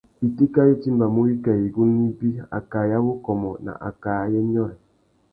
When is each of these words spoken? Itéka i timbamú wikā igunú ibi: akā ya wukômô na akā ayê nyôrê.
Itéka 0.27 0.61
i 0.67 0.75
timbamú 0.83 1.19
wikā 1.25 1.53
igunú 1.67 1.99
ibi: 2.11 2.29
akā 2.57 2.81
ya 2.91 2.97
wukômô 3.05 3.51
na 3.65 3.73
akā 3.89 4.11
ayê 4.23 4.39
nyôrê. 4.51 4.75